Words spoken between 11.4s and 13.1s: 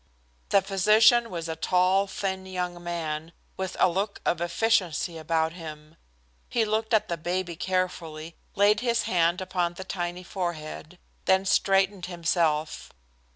straightened himself.